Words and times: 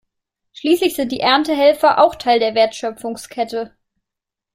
Schließlich 0.53 0.95
sind 0.95 1.11
die 1.11 1.19
Erntehelfer 1.19 1.99
auch 1.99 2.15
Teil 2.15 2.39
der 2.39 2.55
Wertschöpfungskette. 2.55 3.77